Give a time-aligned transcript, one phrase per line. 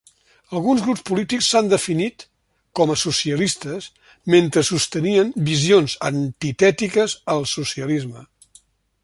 [0.59, 2.25] Alguns grups polítics s'han definit
[2.79, 3.91] com a socialistes
[4.37, 8.27] mentre sostenien visions antitètiques al socialisme.